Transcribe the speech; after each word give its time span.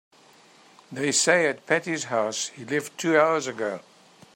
They 0.91 1.11
say 1.11 1.45
at 1.45 1.67
Patti's 1.67 2.05
house 2.05 2.47
he 2.47 2.65
left 2.65 2.97
two 2.97 3.19
hours 3.19 3.45
ago. 3.45 3.81